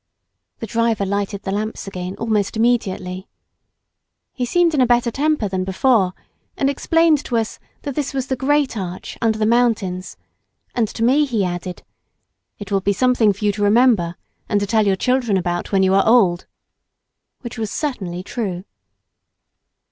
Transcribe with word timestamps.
The 0.57 0.65
driver 0.65 1.05
lighted 1.05 1.43
the 1.43 1.51
lamps 1.51 1.85
again 1.85 2.15
almost 2.15 2.57
immediately. 2.57 3.27
He 4.33 4.47
seemed 4.47 4.73
in 4.73 4.81
a 4.81 4.87
better 4.87 5.11
temper 5.11 5.47
than 5.47 5.63
before, 5.63 6.13
and 6.57 6.71
explained 6.71 7.23
to 7.25 7.37
us 7.37 7.59
that 7.83 7.93
this 7.93 8.11
was 8.11 8.25
the 8.25 8.35
great 8.35 8.75
arch 8.75 9.15
under 9.21 9.37
the 9.37 9.45
mountains, 9.45 10.17
and 10.73 10.87
to 10.87 11.03
me 11.03 11.25
he 11.25 11.45
added: 11.45 11.83
"It 12.57 12.71
will 12.71 12.81
be 12.81 12.93
something 12.93 13.31
for 13.31 13.45
you 13.45 13.51
to 13.51 13.61
remember 13.61 14.15
and 14.49 14.59
to 14.61 14.65
tell 14.65 14.87
your 14.87 14.95
children 14.95 15.37
about 15.37 15.71
when 15.71 15.83
you 15.83 15.93
are 15.93 16.07
old," 16.07 16.47
which 17.41 17.59
was 17.59 17.69
certainly 17.69 18.23
true. 18.23 18.63